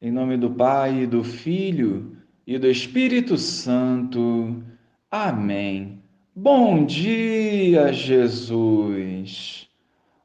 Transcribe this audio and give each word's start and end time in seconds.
Em 0.00 0.12
nome 0.12 0.36
do 0.36 0.50
Pai, 0.50 1.06
do 1.06 1.24
Filho 1.24 2.18
e 2.46 2.58
do 2.58 2.68
Espírito 2.68 3.38
Santo. 3.38 4.62
Amém. 5.10 6.02
Bom 6.34 6.84
dia, 6.84 7.90
Jesus. 7.94 9.66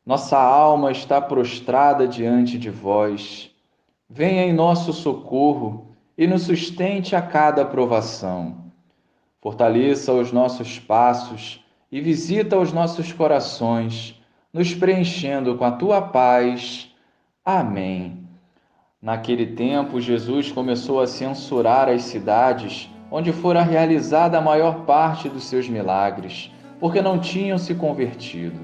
Nossa 0.05 0.37
alma 0.37 0.91
está 0.91 1.21
prostrada 1.21 2.05
diante 2.05 2.57
de 2.57 2.69
vós. 2.69 3.49
Venha 4.09 4.43
em 4.43 4.51
nosso 4.51 4.91
socorro 4.91 5.95
e 6.17 6.27
nos 6.27 6.43
sustente 6.43 7.15
a 7.15 7.21
cada 7.21 7.63
provação. 7.63 8.65
Fortaleça 9.39 10.11
os 10.11 10.33
nossos 10.33 10.79
passos 10.79 11.63
e 11.89 12.01
visita 12.01 12.59
os 12.59 12.73
nossos 12.73 13.13
corações, 13.13 14.21
nos 14.51 14.73
preenchendo 14.73 15.55
com 15.55 15.63
a 15.63 15.71
tua 15.71 16.01
paz. 16.01 16.93
Amém. 17.45 18.20
Naquele 19.01 19.47
tempo, 19.47 19.99
Jesus 19.99 20.51
começou 20.51 21.01
a 21.01 21.07
censurar 21.07 21.89
as 21.89 22.03
cidades 22.03 22.87
onde 23.09 23.33
fora 23.33 23.63
realizada 23.63 24.37
a 24.37 24.41
maior 24.41 24.85
parte 24.85 25.27
dos 25.27 25.45
seus 25.45 25.67
milagres, 25.67 26.51
porque 26.79 27.01
não 27.01 27.17
tinham 27.17 27.57
se 27.57 27.73
convertido. 27.73 28.59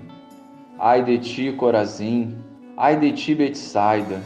Ai 0.77 1.03
de 1.03 1.17
ti, 1.17 1.51
Corazim, 1.53 2.37
ai 2.77 2.99
de 2.99 3.13
ti, 3.13 3.33
Betsaida, 3.33 4.21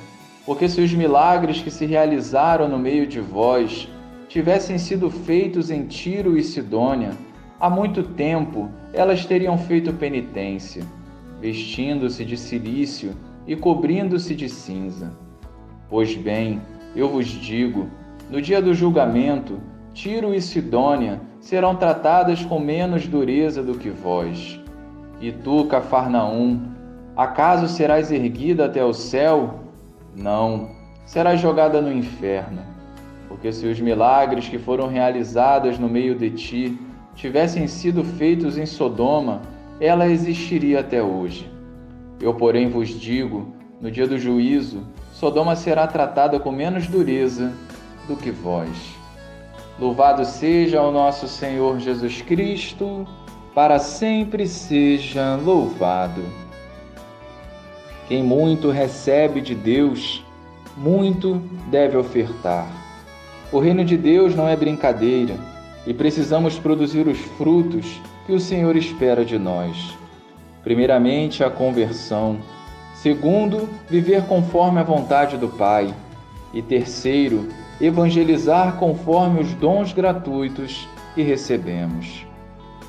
porque 0.45 0.67
se 0.67 0.81
os 0.81 0.93
milagres 0.93 1.61
que 1.61 1.71
se 1.71 1.85
realizaram 1.85 2.67
no 2.67 2.77
meio 2.77 3.07
de 3.07 3.21
vós 3.21 3.87
tivessem 4.27 4.77
sido 4.77 5.09
feitos 5.09 5.71
em 5.71 5.85
Tiro 5.85 6.37
e 6.37 6.43
Sidônia, 6.43 7.11
há 7.57 7.69
muito 7.69 8.03
tempo 8.03 8.69
elas 8.91 9.25
teriam 9.25 9.57
feito 9.57 9.93
penitência, 9.93 10.83
vestindo-se 11.39 12.25
de 12.25 12.35
silício 12.35 13.15
e 13.47 13.55
cobrindo-se 13.55 14.35
de 14.35 14.49
cinza. 14.49 15.30
Pois 15.91 16.15
bem, 16.15 16.61
eu 16.95 17.09
vos 17.09 17.27
digo: 17.27 17.89
no 18.29 18.41
dia 18.41 18.61
do 18.61 18.73
julgamento, 18.73 19.59
Tiro 19.93 20.33
e 20.33 20.41
Sidônia 20.41 21.19
serão 21.41 21.75
tratadas 21.75 22.45
com 22.45 22.61
menos 22.61 23.05
dureza 23.05 23.61
do 23.61 23.77
que 23.77 23.89
vós. 23.89 24.57
E 25.19 25.33
tu, 25.33 25.65
Cafarnaum, 25.65 26.61
acaso 27.13 27.67
serás 27.67 28.09
erguida 28.09 28.65
até 28.65 28.81
o 28.85 28.93
céu? 28.93 29.59
Não, 30.15 30.69
serás 31.05 31.41
jogada 31.41 31.81
no 31.81 31.91
inferno. 31.91 32.61
Porque 33.27 33.51
se 33.51 33.67
os 33.67 33.81
milagres 33.81 34.47
que 34.47 34.57
foram 34.57 34.87
realizados 34.87 35.77
no 35.77 35.89
meio 35.89 36.15
de 36.15 36.29
ti 36.29 36.79
tivessem 37.15 37.67
sido 37.67 38.01
feitos 38.05 38.57
em 38.57 38.65
Sodoma, 38.65 39.41
ela 39.81 40.07
existiria 40.07 40.79
até 40.79 41.03
hoje. 41.03 41.51
Eu, 42.21 42.33
porém, 42.33 42.69
vos 42.69 42.87
digo: 42.87 43.53
no 43.81 43.91
dia 43.91 44.07
do 44.07 44.17
juízo, 44.17 44.87
Sodoma 45.21 45.55
será 45.55 45.85
tratada 45.85 46.39
com 46.39 46.51
menos 46.51 46.87
dureza 46.87 47.53
do 48.07 48.15
que 48.15 48.31
vós. 48.31 48.95
Louvado 49.79 50.25
seja 50.25 50.81
o 50.81 50.91
nosso 50.91 51.27
Senhor 51.27 51.79
Jesus 51.79 52.23
Cristo, 52.23 53.07
para 53.53 53.77
sempre 53.77 54.47
seja 54.47 55.35
louvado. 55.35 56.23
Quem 58.07 58.23
muito 58.23 58.71
recebe 58.71 59.41
de 59.41 59.53
Deus, 59.53 60.25
muito 60.75 61.35
deve 61.69 61.95
ofertar. 61.97 62.67
O 63.51 63.59
reino 63.59 63.85
de 63.85 63.97
Deus 63.97 64.33
não 64.33 64.47
é 64.47 64.55
brincadeira 64.55 65.35
e 65.85 65.93
precisamos 65.93 66.57
produzir 66.57 67.07
os 67.07 67.19
frutos 67.37 68.01
que 68.25 68.33
o 68.33 68.39
Senhor 68.39 68.75
espera 68.75 69.23
de 69.23 69.37
nós. 69.37 69.95
Primeiramente, 70.63 71.43
a 71.43 71.51
conversão 71.51 72.39
Segundo, 73.01 73.67
viver 73.89 74.25
conforme 74.27 74.79
a 74.79 74.83
vontade 74.83 75.35
do 75.35 75.49
Pai. 75.49 75.91
E 76.53 76.61
terceiro, 76.61 77.49
evangelizar 77.79 78.75
conforme 78.75 79.41
os 79.41 79.55
dons 79.55 79.91
gratuitos 79.91 80.87
que 81.15 81.23
recebemos. 81.23 82.27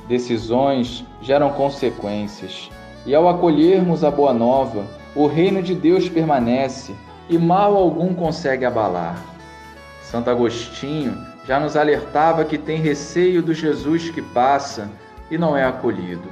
Decisões 0.06 1.02
geram 1.22 1.52
consequências, 1.52 2.70
e 3.06 3.14
ao 3.14 3.26
acolhermos 3.26 4.04
a 4.04 4.10
Boa 4.10 4.34
Nova, 4.34 4.84
o 5.16 5.26
reino 5.26 5.62
de 5.62 5.74
Deus 5.74 6.10
permanece 6.10 6.92
e 7.26 7.38
mal 7.38 7.74
algum 7.74 8.12
consegue 8.12 8.66
abalar. 8.66 9.16
Santo 10.02 10.28
Agostinho 10.28 11.16
já 11.46 11.58
nos 11.58 11.74
alertava 11.74 12.44
que 12.44 12.58
tem 12.58 12.82
receio 12.82 13.42
do 13.42 13.54
Jesus 13.54 14.10
que 14.10 14.20
passa 14.20 14.90
e 15.30 15.38
não 15.38 15.56
é 15.56 15.64
acolhido. 15.64 16.28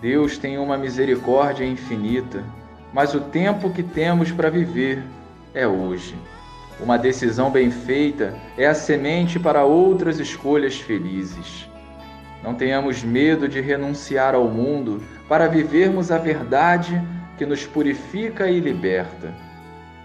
Deus 0.00 0.38
tem 0.38 0.56
uma 0.56 0.78
misericórdia 0.78 1.66
infinita 1.66 2.42
mas 2.92 3.14
o 3.14 3.20
tempo 3.20 3.70
que 3.70 3.82
temos 3.82 4.32
para 4.32 4.50
viver 4.50 5.02
é 5.54 5.66
hoje. 5.66 6.16
Uma 6.80 6.96
decisão 6.96 7.50
bem 7.50 7.70
feita 7.70 8.34
é 8.56 8.66
a 8.66 8.74
semente 8.74 9.38
para 9.38 9.64
outras 9.64 10.18
escolhas 10.20 10.76
felizes. 10.76 11.68
Não 12.42 12.54
tenhamos 12.54 13.02
medo 13.02 13.48
de 13.48 13.60
renunciar 13.60 14.34
ao 14.34 14.48
mundo 14.48 15.02
para 15.28 15.48
vivermos 15.48 16.12
a 16.12 16.18
verdade 16.18 17.02
que 17.36 17.44
nos 17.44 17.66
purifica 17.66 18.48
e 18.48 18.60
liberta. 18.60 19.34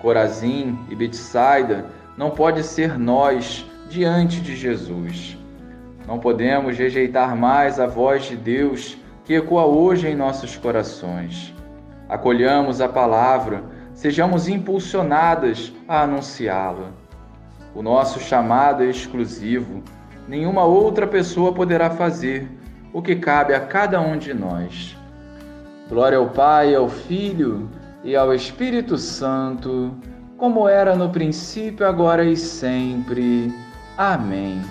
Corazim 0.01 0.77
e 0.89 0.95
Betsaida 0.95 1.85
não 2.17 2.31
pode 2.31 2.63
ser 2.63 2.97
nós 2.97 3.65
diante 3.87 4.41
de 4.41 4.55
Jesus. 4.55 5.37
Não 6.07 6.19
podemos 6.19 6.77
rejeitar 6.77 7.35
mais 7.35 7.79
a 7.79 7.85
voz 7.85 8.25
de 8.25 8.35
Deus 8.35 8.97
que 9.23 9.35
ecoa 9.35 9.65
hoje 9.65 10.07
em 10.07 10.15
nossos 10.15 10.57
corações 10.57 11.53
acolhamos 12.13 12.79
a 12.79 12.87
palavra, 12.87 13.63
sejamos 13.95 14.47
impulsionadas 14.47 15.73
a 15.87 16.03
anunciá-la. 16.03 16.91
O 17.73 17.81
nosso 17.81 18.19
chamado 18.19 18.83
é 18.83 18.85
exclusivo, 18.85 19.81
nenhuma 20.27 20.63
outra 20.63 21.07
pessoa 21.07 21.51
poderá 21.51 21.89
fazer 21.89 22.47
o 22.93 23.01
que 23.01 23.15
cabe 23.15 23.55
a 23.55 23.59
cada 23.59 23.99
um 23.99 24.15
de 24.15 24.31
nós. 24.31 24.95
Glória 25.89 26.19
ao 26.19 26.29
Pai, 26.29 26.75
ao 26.75 26.87
Filho 26.87 27.67
e 28.03 28.15
ao 28.15 28.31
Espírito 28.31 28.95
Santo, 28.95 29.91
como 30.37 30.69
era 30.69 30.95
no 30.95 31.09
princípio, 31.09 31.87
agora 31.87 32.23
e 32.23 32.37
sempre. 32.37 33.51
Amém. 33.97 34.61